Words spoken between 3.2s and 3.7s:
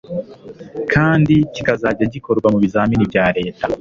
leta.